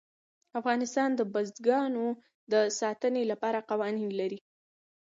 افغانستان 0.59 1.09
د 1.15 1.21
بزګانو 1.33 2.05
د 2.51 2.53
ساتنې 2.79 3.23
لپاره 3.31 3.65
قوانین 3.69 4.09
لري. 4.19 4.39